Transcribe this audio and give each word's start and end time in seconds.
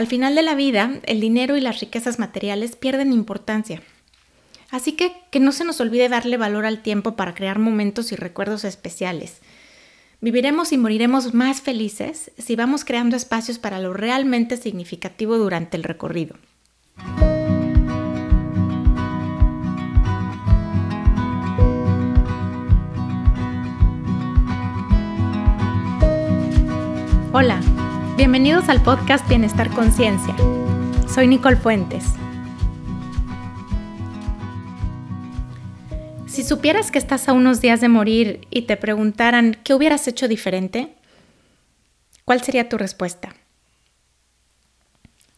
Al 0.00 0.06
final 0.06 0.34
de 0.34 0.40
la 0.40 0.54
vida, 0.54 0.98
el 1.04 1.20
dinero 1.20 1.58
y 1.58 1.60
las 1.60 1.80
riquezas 1.80 2.18
materiales 2.18 2.74
pierden 2.74 3.12
importancia. 3.12 3.82
Así 4.70 4.92
que 4.92 5.12
que 5.30 5.40
no 5.40 5.52
se 5.52 5.62
nos 5.62 5.78
olvide 5.78 6.08
darle 6.08 6.38
valor 6.38 6.64
al 6.64 6.80
tiempo 6.80 7.16
para 7.16 7.34
crear 7.34 7.58
momentos 7.58 8.10
y 8.10 8.16
recuerdos 8.16 8.64
especiales. 8.64 9.42
Viviremos 10.22 10.72
y 10.72 10.78
moriremos 10.78 11.34
más 11.34 11.60
felices 11.60 12.30
si 12.38 12.56
vamos 12.56 12.86
creando 12.86 13.14
espacios 13.14 13.58
para 13.58 13.78
lo 13.78 13.92
realmente 13.92 14.56
significativo 14.56 15.36
durante 15.36 15.76
el 15.76 15.82
recorrido. 15.82 16.34
Hola, 27.34 27.60
bienvenidos 28.20 28.68
al 28.68 28.82
podcast 28.82 29.26
Bienestar 29.30 29.70
Conciencia. 29.70 30.36
Soy 31.08 31.26
Nicole 31.26 31.56
Fuentes. 31.56 32.04
Si 36.26 36.44
supieras 36.44 36.90
que 36.90 36.98
estás 36.98 37.30
a 37.30 37.32
unos 37.32 37.62
días 37.62 37.80
de 37.80 37.88
morir 37.88 38.46
y 38.50 38.62
te 38.66 38.76
preguntaran 38.76 39.56
qué 39.64 39.72
hubieras 39.72 40.06
hecho 40.06 40.28
diferente, 40.28 40.92
¿cuál 42.26 42.42
sería 42.42 42.68
tu 42.68 42.76
respuesta? 42.76 43.34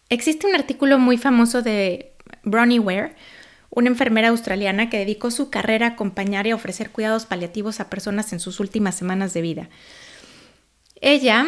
Existe 0.09 0.49
un 0.49 0.57
artículo 0.57 0.99
muy 0.99 1.19
famoso 1.19 1.63
de 1.63 2.15
Bronnie 2.43 2.81
Ware, 2.81 3.15
una 3.71 3.91
enfermera 3.91 4.31
australiana 4.31 4.91
que 4.91 4.99
dedicó 4.99 5.31
su 5.31 5.51
carrera 5.51 5.87
a 5.87 5.91
acompañar 5.91 6.49
y 6.49 6.51
a 6.51 6.57
ofrecer 6.57 6.91
cuidados 6.91 7.27
paliativos 7.27 7.79
a 7.79 7.89
personas 7.89 8.33
en 8.33 8.41
sus 8.41 8.59
últimas 8.59 8.97
semanas 8.97 9.35
de 9.35 9.41
vida. 9.41 9.69
Ella 11.01 11.47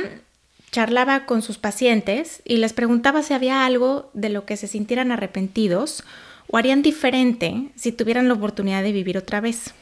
charlaba 0.74 1.24
con 1.24 1.40
sus 1.40 1.56
pacientes 1.56 2.42
y 2.44 2.56
les 2.56 2.72
preguntaba 2.72 3.22
si 3.22 3.32
había 3.32 3.64
algo 3.64 4.10
de 4.12 4.28
lo 4.28 4.44
que 4.44 4.56
se 4.56 4.66
sintieran 4.66 5.12
arrepentidos 5.12 6.02
o 6.48 6.56
harían 6.56 6.82
diferente 6.82 7.68
si 7.76 7.92
tuvieran 7.92 8.26
la 8.26 8.34
oportunidad 8.34 8.82
de 8.82 8.90
vivir 8.90 9.16
otra 9.16 9.40
vez. 9.40 9.72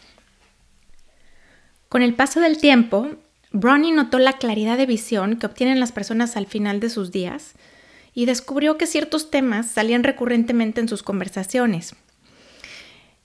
Con 1.89 2.03
el 2.03 2.13
paso 2.13 2.41
del 2.41 2.59
tiempo, 2.59 3.09
Bronnie 3.53 3.93
notó 3.93 4.19
la 4.19 4.35
claridad 4.35 4.77
de 4.77 4.85
visión 4.85 5.39
que 5.39 5.47
obtienen 5.47 5.81
las 5.81 5.93
personas 5.93 6.37
al 6.37 6.45
final 6.47 6.79
de 6.79 6.91
sus 6.91 7.11
días 7.11 7.55
y 8.13 8.27
descubrió 8.27 8.77
que 8.77 8.87
ciertos 8.87 9.31
temas 9.31 9.71
salían 9.71 10.05
recurrentemente 10.05 10.83
en 10.83 10.89
sus 10.89 11.03
conversaciones. 11.03 11.97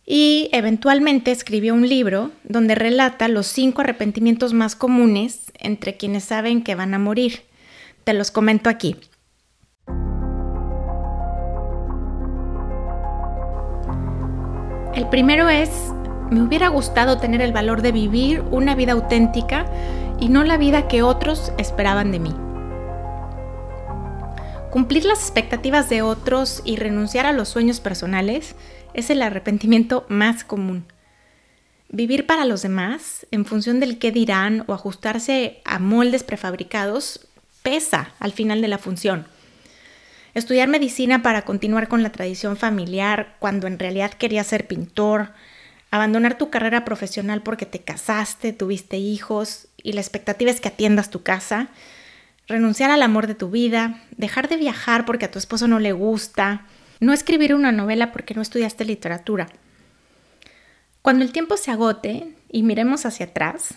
Y 0.05 0.47
eventualmente 0.53 1.31
escribió 1.31 1.73
un 1.73 1.89
libro 1.89 2.31
donde 2.45 2.75
relata 2.75 3.27
los 3.27 3.45
cinco 3.45 3.81
arrepentimientos 3.81 4.53
más 4.53 4.77
comunes 4.77 5.51
entre 5.59 5.97
quienes 5.97 6.23
saben 6.23 6.63
que 6.63 6.75
van 6.75 6.93
a 6.93 6.99
morir 6.99 7.41
te 8.07 8.13
los 8.13 8.31
comento 8.31 8.69
aquí. 8.69 8.95
El 14.95 15.09
primero 15.09 15.49
es, 15.49 15.69
me 16.31 16.41
hubiera 16.41 16.69
gustado 16.69 17.17
tener 17.17 17.41
el 17.41 17.51
valor 17.51 17.81
de 17.81 17.91
vivir 17.91 18.45
una 18.49 18.75
vida 18.75 18.93
auténtica 18.93 19.65
y 20.21 20.29
no 20.29 20.45
la 20.45 20.55
vida 20.55 20.87
que 20.87 21.01
otros 21.01 21.51
esperaban 21.57 22.13
de 22.13 22.19
mí. 22.19 22.33
Cumplir 24.71 25.03
las 25.03 25.19
expectativas 25.19 25.89
de 25.89 26.01
otros 26.01 26.61
y 26.63 26.77
renunciar 26.77 27.25
a 27.25 27.33
los 27.33 27.49
sueños 27.49 27.81
personales 27.81 28.55
es 28.93 29.09
el 29.09 29.21
arrepentimiento 29.21 30.05
más 30.07 30.45
común. 30.45 30.85
Vivir 31.89 32.25
para 32.25 32.45
los 32.45 32.61
demás 32.61 33.27
en 33.31 33.43
función 33.43 33.81
del 33.81 33.99
qué 33.99 34.13
dirán 34.13 34.63
o 34.67 34.73
ajustarse 34.73 35.61
a 35.65 35.77
moldes 35.79 36.23
prefabricados 36.23 37.26
pesa 37.63 38.11
al 38.19 38.31
final 38.31 38.61
de 38.61 38.67
la 38.67 38.77
función. 38.77 39.25
Estudiar 40.33 40.67
medicina 40.67 41.23
para 41.23 41.43
continuar 41.43 41.87
con 41.87 42.03
la 42.03 42.11
tradición 42.11 42.57
familiar 42.57 43.35
cuando 43.39 43.67
en 43.67 43.79
realidad 43.79 44.13
querías 44.13 44.47
ser 44.47 44.67
pintor, 44.67 45.33
abandonar 45.89 46.37
tu 46.37 46.49
carrera 46.49 46.85
profesional 46.85 47.41
porque 47.41 47.65
te 47.65 47.79
casaste, 47.79 48.53
tuviste 48.53 48.97
hijos 48.97 49.67
y 49.81 49.93
la 49.93 50.01
expectativa 50.01 50.51
es 50.51 50.61
que 50.61 50.67
atiendas 50.67 51.09
tu 51.09 51.23
casa, 51.23 51.69
renunciar 52.47 52.91
al 52.91 53.01
amor 53.01 53.27
de 53.27 53.35
tu 53.35 53.49
vida, 53.49 54.01
dejar 54.15 54.47
de 54.47 54.57
viajar 54.57 55.05
porque 55.05 55.25
a 55.25 55.31
tu 55.31 55.39
esposo 55.39 55.67
no 55.67 55.79
le 55.79 55.91
gusta, 55.91 56.65
no 56.99 57.13
escribir 57.13 57.55
una 57.55 57.71
novela 57.71 58.11
porque 58.11 58.33
no 58.33 58.41
estudiaste 58.41 58.85
literatura. 58.85 59.47
Cuando 61.01 61.23
el 61.23 61.31
tiempo 61.31 61.57
se 61.57 61.71
agote 61.71 62.35
y 62.51 62.63
miremos 62.63 63.05
hacia 63.05 63.27
atrás, 63.27 63.75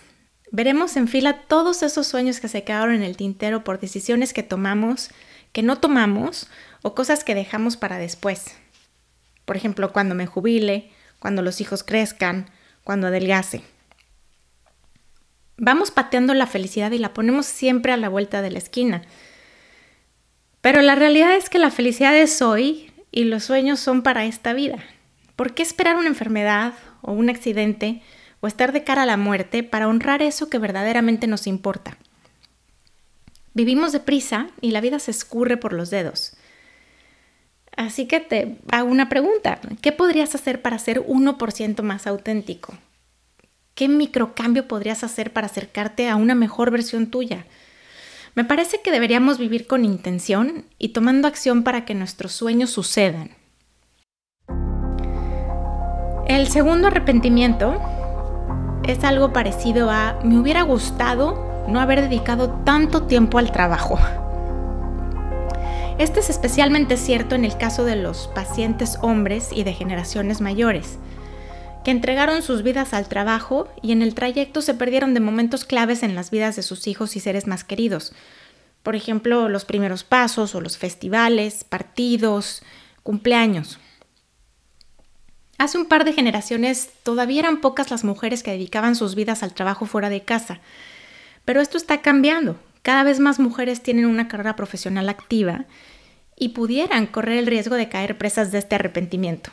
Veremos 0.52 0.96
en 0.96 1.06
fila 1.06 1.42
todos 1.46 1.82
esos 1.82 2.06
sueños 2.06 2.40
que 2.40 2.48
se 2.48 2.64
quedaron 2.64 2.94
en 2.94 3.02
el 3.02 3.16
tintero 3.16 3.62
por 3.62 3.78
decisiones 3.78 4.32
que 4.32 4.42
tomamos, 4.42 5.10
que 5.52 5.62
no 5.62 5.78
tomamos 5.78 6.48
o 6.82 6.94
cosas 6.94 7.22
que 7.22 7.34
dejamos 7.34 7.76
para 7.76 7.98
después. 7.98 8.56
Por 9.44 9.56
ejemplo, 9.56 9.92
cuando 9.92 10.14
me 10.14 10.26
jubile, 10.26 10.90
cuando 11.18 11.42
los 11.42 11.60
hijos 11.60 11.84
crezcan, 11.84 12.50
cuando 12.82 13.06
adelgace. 13.06 13.62
Vamos 15.56 15.90
pateando 15.90 16.34
la 16.34 16.46
felicidad 16.46 16.90
y 16.90 16.98
la 16.98 17.14
ponemos 17.14 17.46
siempre 17.46 17.92
a 17.92 17.96
la 17.96 18.08
vuelta 18.08 18.42
de 18.42 18.50
la 18.50 18.58
esquina. 18.58 19.02
Pero 20.60 20.82
la 20.82 20.94
realidad 20.94 21.36
es 21.36 21.48
que 21.48 21.58
la 21.58 21.70
felicidad 21.70 22.16
es 22.16 22.42
hoy 22.42 22.92
y 23.12 23.24
los 23.24 23.44
sueños 23.44 23.78
son 23.78 24.02
para 24.02 24.24
esta 24.24 24.52
vida. 24.52 24.78
¿Por 25.36 25.54
qué 25.54 25.62
esperar 25.62 25.96
una 25.96 26.08
enfermedad 26.08 26.74
o 27.02 27.12
un 27.12 27.30
accidente 27.30 28.02
o 28.40 28.46
estar 28.46 28.72
de 28.72 28.84
cara 28.84 29.02
a 29.02 29.06
la 29.06 29.16
muerte 29.16 29.62
para 29.62 29.88
honrar 29.88 30.22
eso 30.22 30.48
que 30.48 30.58
verdaderamente 30.58 31.26
nos 31.26 31.46
importa. 31.46 31.96
Vivimos 33.52 33.92
deprisa 33.92 34.48
y 34.60 34.70
la 34.70 34.80
vida 34.80 34.98
se 34.98 35.10
escurre 35.10 35.56
por 35.56 35.72
los 35.72 35.90
dedos. 35.90 36.34
Así 37.76 38.06
que 38.06 38.20
te 38.20 38.58
hago 38.70 38.88
una 38.88 39.08
pregunta. 39.08 39.60
¿Qué 39.80 39.92
podrías 39.92 40.34
hacer 40.34 40.62
para 40.62 40.78
ser 40.78 41.00
1% 41.06 41.82
más 41.82 42.06
auténtico? 42.06 42.74
¿Qué 43.74 43.88
microcambio 43.88 44.68
podrías 44.68 45.04
hacer 45.04 45.32
para 45.32 45.46
acercarte 45.46 46.08
a 46.08 46.16
una 46.16 46.34
mejor 46.34 46.70
versión 46.70 47.06
tuya? 47.06 47.46
Me 48.34 48.44
parece 48.44 48.80
que 48.82 48.92
deberíamos 48.92 49.38
vivir 49.38 49.66
con 49.66 49.84
intención 49.84 50.66
y 50.78 50.90
tomando 50.90 51.26
acción 51.26 51.62
para 51.62 51.84
que 51.84 51.94
nuestros 51.94 52.32
sueños 52.32 52.70
sucedan. 52.70 53.30
El 56.28 56.46
segundo 56.46 56.88
arrepentimiento 56.88 57.80
es 58.86 59.04
algo 59.04 59.32
parecido 59.32 59.90
a 59.90 60.18
me 60.24 60.38
hubiera 60.38 60.62
gustado 60.62 61.64
no 61.68 61.80
haber 61.80 62.00
dedicado 62.02 62.50
tanto 62.64 63.02
tiempo 63.04 63.38
al 63.38 63.52
trabajo. 63.52 63.98
Este 65.98 66.20
es 66.20 66.30
especialmente 66.30 66.96
cierto 66.96 67.34
en 67.34 67.44
el 67.44 67.56
caso 67.56 67.84
de 67.84 67.96
los 67.96 68.28
pacientes 68.34 68.98
hombres 69.02 69.50
y 69.52 69.64
de 69.64 69.74
generaciones 69.74 70.40
mayores, 70.40 70.98
que 71.84 71.90
entregaron 71.90 72.42
sus 72.42 72.62
vidas 72.62 72.94
al 72.94 73.06
trabajo 73.06 73.68
y 73.82 73.92
en 73.92 74.00
el 74.00 74.14
trayecto 74.14 74.62
se 74.62 74.74
perdieron 74.74 75.12
de 75.12 75.20
momentos 75.20 75.64
claves 75.64 76.02
en 76.02 76.14
las 76.14 76.30
vidas 76.30 76.56
de 76.56 76.62
sus 76.62 76.86
hijos 76.86 77.16
y 77.16 77.20
seres 77.20 77.46
más 77.46 77.64
queridos. 77.64 78.12
Por 78.82 78.96
ejemplo, 78.96 79.48
los 79.50 79.66
primeros 79.66 80.04
pasos 80.04 80.54
o 80.54 80.60
los 80.62 80.78
festivales, 80.78 81.64
partidos, 81.64 82.62
cumpleaños. 83.02 83.78
Hace 85.60 85.76
un 85.76 85.84
par 85.84 86.06
de 86.06 86.14
generaciones 86.14 86.88
todavía 87.02 87.40
eran 87.40 87.60
pocas 87.60 87.90
las 87.90 88.02
mujeres 88.02 88.42
que 88.42 88.50
dedicaban 88.50 88.96
sus 88.96 89.14
vidas 89.14 89.42
al 89.42 89.52
trabajo 89.52 89.84
fuera 89.84 90.08
de 90.08 90.22
casa, 90.22 90.58
pero 91.44 91.60
esto 91.60 91.76
está 91.76 92.00
cambiando. 92.00 92.58
Cada 92.80 93.02
vez 93.02 93.20
más 93.20 93.38
mujeres 93.38 93.82
tienen 93.82 94.06
una 94.06 94.26
carrera 94.26 94.56
profesional 94.56 95.10
activa 95.10 95.66
y 96.34 96.54
pudieran 96.54 97.06
correr 97.06 97.36
el 97.36 97.46
riesgo 97.46 97.74
de 97.74 97.90
caer 97.90 98.16
presas 98.16 98.52
de 98.52 98.58
este 98.58 98.76
arrepentimiento. 98.76 99.50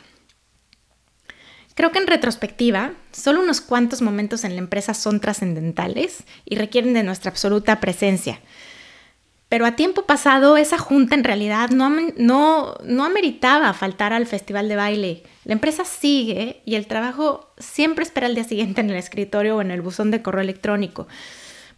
Creo 1.74 1.92
que 1.92 1.98
en 1.98 2.06
retrospectiva, 2.06 2.92
solo 3.12 3.42
unos 3.42 3.60
cuantos 3.60 4.00
momentos 4.00 4.44
en 4.44 4.54
la 4.54 4.60
empresa 4.60 4.94
son 4.94 5.20
trascendentales 5.20 6.24
y 6.46 6.56
requieren 6.56 6.94
de 6.94 7.02
nuestra 7.02 7.30
absoluta 7.30 7.80
presencia. 7.80 8.40
Pero 9.48 9.64
a 9.64 9.76
tiempo 9.76 10.02
pasado, 10.02 10.58
esa 10.58 10.76
junta 10.76 11.14
en 11.14 11.24
realidad 11.24 11.70
no, 11.70 11.88
no, 12.16 12.74
no 12.84 13.04
ameritaba 13.04 13.72
faltar 13.72 14.12
al 14.12 14.26
festival 14.26 14.68
de 14.68 14.76
baile. 14.76 15.22
La 15.44 15.54
empresa 15.54 15.86
sigue 15.86 16.60
y 16.66 16.74
el 16.74 16.86
trabajo 16.86 17.50
siempre 17.56 18.04
espera 18.04 18.26
el 18.26 18.34
día 18.34 18.44
siguiente 18.44 18.82
en 18.82 18.90
el 18.90 18.96
escritorio 18.96 19.56
o 19.56 19.60
en 19.62 19.70
el 19.70 19.80
buzón 19.80 20.10
de 20.10 20.20
correo 20.20 20.42
electrónico. 20.42 21.08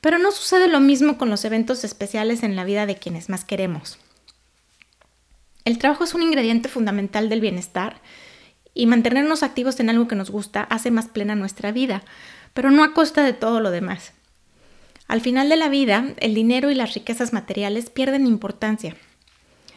Pero 0.01 0.19
no 0.19 0.33
sucede 0.33 0.67
lo 0.67 0.81
mismo 0.81 1.17
con 1.17 1.31
los 1.31 1.45
eventos 1.45 1.85
especiales 1.85 2.43
en 2.43 2.57
la 2.57 2.65
vida 2.65 2.87
de 2.87 2.97
quienes 2.97 3.29
más 3.29 3.45
queremos. 3.45 3.99
El 5.65 5.79
trabajo 5.79 6.03
es 6.03 6.15
un 6.15 6.23
ingrediente 6.23 6.69
fundamental 6.69 7.29
del 7.29 7.41
bienestar 7.41 8.01
y 8.75 8.87
mantenernos 8.87 9.45
activos 9.45 9.79
en 9.79 9.91
algo 9.91 10.09
que 10.09 10.17
nos 10.17 10.31
gusta 10.31 10.63
hace 10.63 10.91
más 10.91 11.07
plena 11.07 11.37
nuestra 11.37 11.71
vida, 11.71 12.03
pero 12.55 12.71
no 12.73 12.83
a 12.83 12.95
costa 12.95 13.23
de 13.23 13.35
todo 13.35 13.61
lo 13.61 13.71
demás. 13.71 14.13
Al 15.11 15.21
final 15.21 15.49
de 15.49 15.57
la 15.57 15.69
vida, 15.69 16.15
el 16.19 16.37
dinero 16.37 16.71
y 16.71 16.77
las 16.77 16.95
riquezas 16.95 17.33
materiales 17.33 17.91
pierden 17.91 18.29
importancia. 18.29 18.95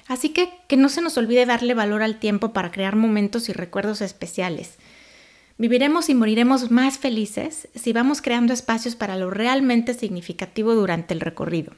Así 0.08 0.30
que 0.30 0.50
que 0.68 0.78
no 0.78 0.90
se 0.90 1.02
nos 1.02 1.18
olvide 1.18 1.48
darle 1.48 1.74
valor 1.74 2.04
al 2.04 2.20
tiempo 2.20 2.54
para 2.54 2.70
crear 2.70 2.96
momentos 2.96 3.50
y 3.50 3.52
recuerdos 3.52 4.02
especiales. 4.02 4.76
Viviremos 5.58 6.10
y 6.10 6.14
moriremos 6.14 6.70
más 6.70 7.00
felices 7.00 7.68
si 7.74 7.94
vamos 7.94 8.22
creando 8.22 8.54
espacios 8.54 8.96
para 8.96 9.16
lo 9.16 9.32
realmente 9.32 9.96
significativo 9.96 10.76
durante 10.76 11.16
el 11.16 11.20
recorrido. 11.20 11.74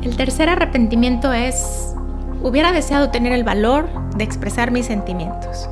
El 0.00 0.16
tercer 0.16 0.48
arrepentimiento 0.48 1.34
es, 1.34 1.92
hubiera 2.42 2.72
deseado 2.72 3.10
tener 3.10 3.34
el 3.34 3.44
valor 3.44 3.90
de 4.16 4.24
expresar 4.24 4.70
mis 4.70 4.86
sentimientos. 4.86 5.68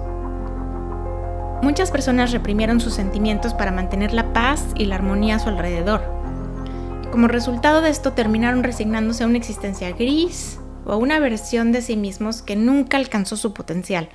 Muchas 1.62 1.90
personas 1.90 2.32
reprimieron 2.32 2.80
sus 2.80 2.94
sentimientos 2.94 3.54
para 3.54 3.72
mantener 3.72 4.12
la 4.12 4.32
paz 4.32 4.64
y 4.76 4.84
la 4.84 4.96
armonía 4.96 5.36
a 5.36 5.38
su 5.38 5.48
alrededor. 5.48 6.02
Como 7.10 7.28
resultado 7.28 7.80
de 7.80 7.88
esto 7.88 8.12
terminaron 8.12 8.62
resignándose 8.62 9.24
a 9.24 9.26
una 9.26 9.38
existencia 9.38 9.90
gris 9.92 10.60
o 10.84 10.92
a 10.92 10.96
una 10.96 11.18
versión 11.18 11.72
de 11.72 11.80
sí 11.80 11.96
mismos 11.96 12.42
que 12.42 12.56
nunca 12.56 12.98
alcanzó 12.98 13.36
su 13.36 13.54
potencial. 13.54 14.10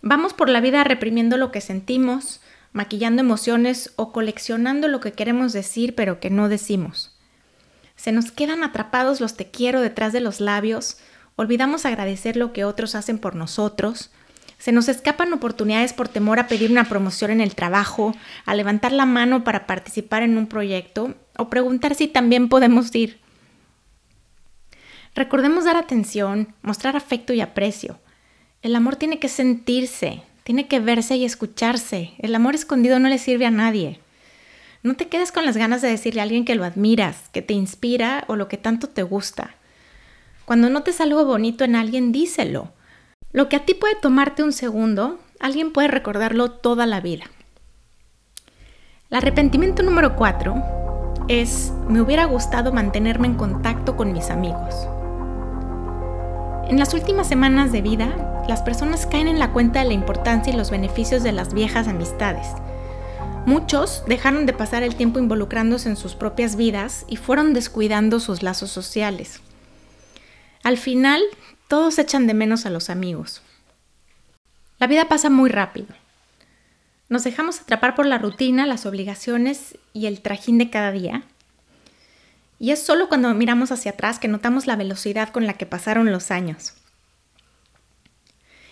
Vamos 0.00 0.32
por 0.32 0.48
la 0.48 0.60
vida 0.60 0.84
reprimiendo 0.84 1.36
lo 1.36 1.50
que 1.50 1.60
sentimos, 1.60 2.40
maquillando 2.72 3.20
emociones 3.20 3.92
o 3.96 4.12
coleccionando 4.12 4.86
lo 4.86 5.00
que 5.00 5.12
queremos 5.12 5.52
decir 5.52 5.94
pero 5.94 6.20
que 6.20 6.30
no 6.30 6.48
decimos. 6.48 7.18
Se 7.96 8.12
nos 8.12 8.30
quedan 8.30 8.62
atrapados 8.62 9.20
los 9.20 9.36
te 9.36 9.50
quiero 9.50 9.80
detrás 9.80 10.12
de 10.12 10.20
los 10.20 10.40
labios, 10.40 10.98
olvidamos 11.36 11.84
agradecer 11.84 12.36
lo 12.36 12.52
que 12.52 12.64
otros 12.64 12.94
hacen 12.94 13.18
por 13.18 13.34
nosotros, 13.34 14.10
se 14.64 14.72
nos 14.72 14.88
escapan 14.88 15.30
oportunidades 15.34 15.92
por 15.92 16.08
temor 16.08 16.38
a 16.38 16.46
pedir 16.46 16.70
una 16.70 16.88
promoción 16.88 17.30
en 17.30 17.42
el 17.42 17.54
trabajo, 17.54 18.16
a 18.46 18.54
levantar 18.54 18.92
la 18.92 19.04
mano 19.04 19.44
para 19.44 19.66
participar 19.66 20.22
en 20.22 20.38
un 20.38 20.46
proyecto 20.46 21.16
o 21.36 21.50
preguntar 21.50 21.94
si 21.94 22.08
también 22.08 22.48
podemos 22.48 22.94
ir. 22.94 23.20
Recordemos 25.14 25.66
dar 25.66 25.76
atención, 25.76 26.54
mostrar 26.62 26.96
afecto 26.96 27.34
y 27.34 27.42
aprecio. 27.42 27.98
El 28.62 28.74
amor 28.74 28.96
tiene 28.96 29.18
que 29.18 29.28
sentirse, 29.28 30.22
tiene 30.44 30.66
que 30.66 30.80
verse 30.80 31.16
y 31.16 31.26
escucharse. 31.26 32.14
El 32.16 32.34
amor 32.34 32.54
escondido 32.54 32.98
no 32.98 33.10
le 33.10 33.18
sirve 33.18 33.44
a 33.44 33.50
nadie. 33.50 34.00
No 34.82 34.94
te 34.94 35.08
quedes 35.08 35.30
con 35.30 35.44
las 35.44 35.58
ganas 35.58 35.82
de 35.82 35.88
decirle 35.88 36.20
a 36.20 36.22
alguien 36.22 36.46
que 36.46 36.54
lo 36.54 36.64
admiras, 36.64 37.28
que 37.32 37.42
te 37.42 37.52
inspira 37.52 38.24
o 38.28 38.36
lo 38.36 38.48
que 38.48 38.56
tanto 38.56 38.88
te 38.88 39.02
gusta. 39.02 39.56
Cuando 40.46 40.70
notes 40.70 41.02
algo 41.02 41.26
bonito 41.26 41.64
en 41.64 41.76
alguien, 41.76 42.12
díselo. 42.12 42.72
Lo 43.34 43.48
que 43.48 43.56
a 43.56 43.64
ti 43.64 43.74
puede 43.74 43.96
tomarte 43.96 44.44
un 44.44 44.52
segundo, 44.52 45.18
alguien 45.40 45.72
puede 45.72 45.88
recordarlo 45.88 46.52
toda 46.52 46.86
la 46.86 47.00
vida. 47.00 47.24
El 49.10 49.16
arrepentimiento 49.16 49.82
número 49.82 50.14
4 50.14 50.54
es, 51.26 51.72
me 51.88 52.00
hubiera 52.00 52.26
gustado 52.26 52.72
mantenerme 52.72 53.26
en 53.26 53.34
contacto 53.34 53.96
con 53.96 54.12
mis 54.12 54.30
amigos. 54.30 54.86
En 56.68 56.78
las 56.78 56.94
últimas 56.94 57.26
semanas 57.26 57.72
de 57.72 57.82
vida, 57.82 58.44
las 58.46 58.62
personas 58.62 59.04
caen 59.04 59.26
en 59.26 59.40
la 59.40 59.52
cuenta 59.52 59.80
de 59.80 59.86
la 59.86 59.94
importancia 59.94 60.52
y 60.52 60.56
los 60.56 60.70
beneficios 60.70 61.24
de 61.24 61.32
las 61.32 61.54
viejas 61.54 61.88
amistades. 61.88 62.46
Muchos 63.46 64.04
dejaron 64.06 64.46
de 64.46 64.52
pasar 64.52 64.84
el 64.84 64.94
tiempo 64.94 65.18
involucrándose 65.18 65.88
en 65.88 65.96
sus 65.96 66.14
propias 66.14 66.54
vidas 66.54 67.04
y 67.08 67.16
fueron 67.16 67.52
descuidando 67.52 68.20
sus 68.20 68.44
lazos 68.44 68.70
sociales. 68.70 69.40
Al 70.62 70.78
final, 70.78 71.20
todos 71.68 71.98
echan 71.98 72.26
de 72.26 72.34
menos 72.34 72.66
a 72.66 72.70
los 72.70 72.90
amigos. 72.90 73.42
La 74.78 74.86
vida 74.86 75.08
pasa 75.08 75.30
muy 75.30 75.50
rápido. 75.50 75.88
Nos 77.08 77.24
dejamos 77.24 77.60
atrapar 77.60 77.94
por 77.94 78.06
la 78.06 78.18
rutina, 78.18 78.66
las 78.66 78.86
obligaciones 78.86 79.78
y 79.92 80.06
el 80.06 80.20
trajín 80.20 80.58
de 80.58 80.70
cada 80.70 80.90
día. 80.90 81.22
Y 82.58 82.70
es 82.70 82.82
solo 82.82 83.08
cuando 83.08 83.32
miramos 83.34 83.72
hacia 83.72 83.92
atrás 83.92 84.18
que 84.18 84.28
notamos 84.28 84.66
la 84.66 84.76
velocidad 84.76 85.30
con 85.30 85.46
la 85.46 85.54
que 85.54 85.66
pasaron 85.66 86.10
los 86.10 86.30
años. 86.30 86.74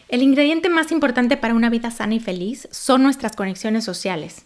El 0.09 0.23
ingrediente 0.23 0.69
más 0.69 0.93
importante 0.93 1.37
para 1.37 1.55
una 1.55 1.71
vida 1.71 1.91
sana 1.91 2.15
y 2.15 2.21
feliz 2.21 2.69
son 2.71 3.03
nuestras 3.03 3.35
conexiones 3.35 3.85
sociales. 3.85 4.45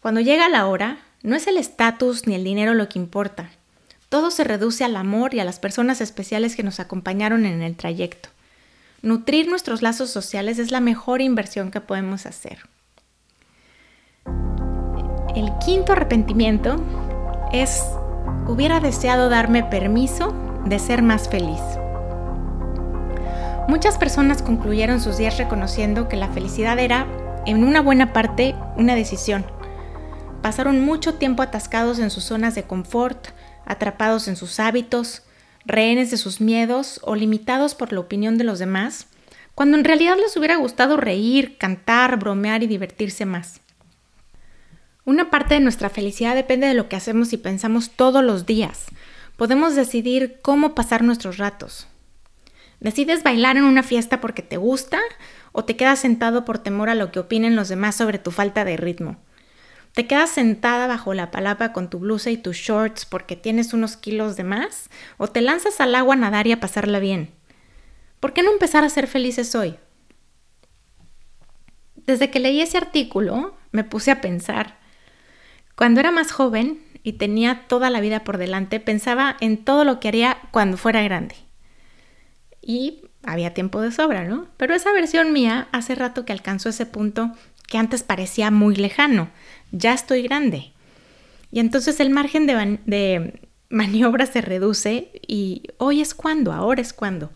Cuando 0.00 0.20
llega 0.20 0.48
la 0.48 0.66
hora, 0.66 0.98
no 1.22 1.36
es 1.36 1.46
el 1.46 1.56
estatus 1.56 2.26
ni 2.26 2.34
el 2.34 2.42
dinero 2.42 2.74
lo 2.74 2.88
que 2.88 2.98
importa, 2.98 3.50
todo 4.12 4.30
se 4.30 4.44
reduce 4.44 4.84
al 4.84 4.96
amor 4.96 5.32
y 5.32 5.40
a 5.40 5.44
las 5.44 5.58
personas 5.58 6.02
especiales 6.02 6.54
que 6.54 6.62
nos 6.62 6.80
acompañaron 6.80 7.46
en 7.46 7.62
el 7.62 7.76
trayecto. 7.76 8.28
Nutrir 9.00 9.48
nuestros 9.48 9.80
lazos 9.80 10.10
sociales 10.10 10.58
es 10.58 10.70
la 10.70 10.80
mejor 10.80 11.22
inversión 11.22 11.70
que 11.70 11.80
podemos 11.80 12.26
hacer. 12.26 12.58
El 15.34 15.50
quinto 15.64 15.92
arrepentimiento 15.92 16.76
es, 17.54 17.82
hubiera 18.46 18.80
deseado 18.80 19.30
darme 19.30 19.64
permiso 19.64 20.34
de 20.66 20.78
ser 20.78 21.00
más 21.00 21.30
feliz. 21.30 21.62
Muchas 23.66 23.96
personas 23.96 24.42
concluyeron 24.42 25.00
sus 25.00 25.16
días 25.16 25.38
reconociendo 25.38 26.10
que 26.10 26.16
la 26.16 26.28
felicidad 26.28 26.78
era, 26.78 27.06
en 27.46 27.64
una 27.64 27.80
buena 27.80 28.12
parte, 28.12 28.54
una 28.76 28.94
decisión. 28.94 29.46
Pasaron 30.42 30.84
mucho 30.84 31.14
tiempo 31.14 31.42
atascados 31.42 31.98
en 31.98 32.10
sus 32.10 32.24
zonas 32.24 32.54
de 32.54 32.64
confort, 32.64 33.28
atrapados 33.66 34.28
en 34.28 34.36
sus 34.36 34.60
hábitos, 34.60 35.22
rehenes 35.64 36.10
de 36.10 36.16
sus 36.16 36.40
miedos 36.40 37.00
o 37.02 37.14
limitados 37.14 37.74
por 37.74 37.92
la 37.92 38.00
opinión 38.00 38.38
de 38.38 38.44
los 38.44 38.58
demás, 38.58 39.06
cuando 39.54 39.76
en 39.76 39.84
realidad 39.84 40.16
les 40.16 40.36
hubiera 40.36 40.56
gustado 40.56 40.96
reír, 40.96 41.58
cantar, 41.58 42.18
bromear 42.18 42.62
y 42.62 42.66
divertirse 42.66 43.26
más. 43.26 43.60
Una 45.04 45.30
parte 45.30 45.54
de 45.54 45.60
nuestra 45.60 45.90
felicidad 45.90 46.34
depende 46.34 46.66
de 46.66 46.74
lo 46.74 46.88
que 46.88 46.96
hacemos 46.96 47.32
y 47.32 47.36
pensamos 47.36 47.90
todos 47.90 48.22
los 48.22 48.46
días. 48.46 48.86
Podemos 49.36 49.74
decidir 49.74 50.38
cómo 50.42 50.74
pasar 50.74 51.02
nuestros 51.02 51.38
ratos. 51.38 51.88
¿Decides 52.78 53.22
bailar 53.22 53.56
en 53.56 53.64
una 53.64 53.82
fiesta 53.82 54.20
porque 54.20 54.42
te 54.42 54.56
gusta 54.56 55.00
o 55.52 55.64
te 55.64 55.76
quedas 55.76 55.98
sentado 55.98 56.44
por 56.44 56.58
temor 56.58 56.88
a 56.88 56.94
lo 56.94 57.10
que 57.10 57.20
opinen 57.20 57.56
los 57.56 57.68
demás 57.68 57.96
sobre 57.96 58.18
tu 58.18 58.30
falta 58.30 58.64
de 58.64 58.76
ritmo? 58.76 59.16
¿Te 59.94 60.06
quedas 60.06 60.30
sentada 60.30 60.86
bajo 60.86 61.12
la 61.12 61.30
palapa 61.30 61.72
con 61.72 61.90
tu 61.90 61.98
blusa 61.98 62.30
y 62.30 62.38
tus 62.38 62.56
shorts 62.56 63.04
porque 63.04 63.36
tienes 63.36 63.74
unos 63.74 63.96
kilos 63.96 64.36
de 64.36 64.44
más? 64.44 64.88
¿O 65.18 65.28
te 65.28 65.42
lanzas 65.42 65.80
al 65.80 65.94
agua 65.94 66.14
a 66.14 66.18
nadar 66.18 66.46
y 66.46 66.52
a 66.52 66.60
pasarla 66.60 66.98
bien? 66.98 67.30
¿Por 68.18 68.32
qué 68.32 68.42
no 68.42 68.50
empezar 68.50 68.84
a 68.84 68.88
ser 68.88 69.06
felices 69.06 69.54
hoy? 69.54 69.76
Desde 71.94 72.30
que 72.30 72.40
leí 72.40 72.62
ese 72.62 72.78
artículo, 72.78 73.54
me 73.70 73.84
puse 73.84 74.10
a 74.10 74.22
pensar. 74.22 74.78
Cuando 75.76 76.00
era 76.00 76.10
más 76.10 76.32
joven 76.32 76.82
y 77.02 77.14
tenía 77.14 77.66
toda 77.68 77.90
la 77.90 78.00
vida 78.00 78.24
por 78.24 78.38
delante, 78.38 78.80
pensaba 78.80 79.36
en 79.40 79.62
todo 79.62 79.84
lo 79.84 80.00
que 80.00 80.08
haría 80.08 80.38
cuando 80.52 80.78
fuera 80.78 81.02
grande. 81.02 81.34
Y 82.62 83.02
había 83.24 83.54
tiempo 83.54 83.80
de 83.80 83.92
sobra, 83.92 84.24
¿no? 84.24 84.48
Pero 84.56 84.74
esa 84.74 84.92
versión 84.92 85.32
mía 85.32 85.68
hace 85.72 85.94
rato 85.94 86.24
que 86.24 86.32
alcanzó 86.32 86.70
ese 86.70 86.86
punto 86.86 87.32
que 87.72 87.78
antes 87.78 88.02
parecía 88.02 88.50
muy 88.50 88.76
lejano. 88.76 89.30
Ya 89.70 89.94
estoy 89.94 90.20
grande. 90.20 90.74
Y 91.50 91.58
entonces 91.58 92.00
el 92.00 92.10
margen 92.10 92.46
de, 92.46 93.48
maniobra 93.70 94.26
se 94.26 94.42
reduce 94.42 95.10
y 95.26 95.62
hoy 95.78 96.02
es 96.02 96.12
cuando, 96.12 96.52
ahora 96.52 96.82
es 96.82 96.92
cuando. 96.92 97.30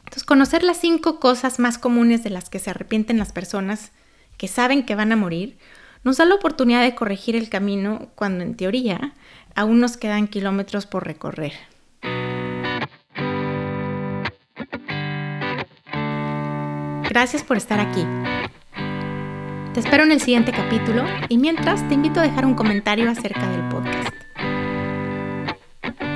Entonces, 0.00 0.24
conocer 0.24 0.62
las 0.62 0.78
cinco 0.78 1.20
cosas 1.20 1.58
más 1.58 1.78
comunes 1.78 2.22
de 2.22 2.28
las 2.28 2.50
que 2.50 2.58
se 2.58 2.68
arrepienten 2.68 3.16
las 3.16 3.32
personas 3.32 3.92
que 4.36 4.46
saben 4.46 4.84
que 4.84 4.94
van 4.94 5.10
a 5.10 5.16
morir 5.16 5.56
nos 6.02 6.18
da 6.18 6.26
la 6.26 6.34
oportunidad 6.34 6.82
de 6.82 6.94
corregir 6.94 7.34
el 7.34 7.48
camino 7.48 8.10
cuando 8.16 8.44
en 8.44 8.56
teoría 8.56 9.14
aún 9.54 9.80
nos 9.80 9.96
quedan 9.96 10.28
kilómetros 10.28 10.84
por 10.84 11.06
recorrer. 11.06 11.54
Gracias 17.08 17.42
por 17.42 17.56
estar 17.56 17.80
aquí. 17.80 18.04
Te 19.74 19.80
espero 19.80 20.04
en 20.04 20.12
el 20.12 20.20
siguiente 20.20 20.52
capítulo 20.52 21.04
y 21.28 21.36
mientras 21.36 21.86
te 21.88 21.94
invito 21.94 22.20
a 22.20 22.22
dejar 22.22 22.46
un 22.46 22.54
comentario 22.54 23.10
acerca 23.10 23.50
del 23.50 23.68
podcast. 23.68 24.14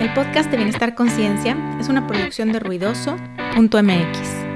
El 0.01 0.15
podcast 0.15 0.49
de 0.49 0.59
Bienestar 0.59 0.95
Conciencia 0.95 1.57
es 1.81 1.89
una 1.89 2.07
producción 2.07 2.53
de 2.53 2.61
ruidoso.mx. 2.61 4.48